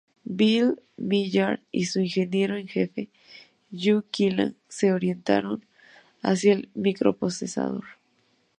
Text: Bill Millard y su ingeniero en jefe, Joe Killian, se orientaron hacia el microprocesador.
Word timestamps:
Bill 0.35 0.79
Millard 0.97 1.59
y 1.71 1.85
su 1.85 1.99
ingeniero 1.99 2.57
en 2.57 2.67
jefe, 2.67 3.11
Joe 3.71 4.01
Killian, 4.09 4.55
se 4.67 4.91
orientaron 4.93 5.63
hacia 6.23 6.53
el 6.53 6.69
microprocesador. 6.73 7.83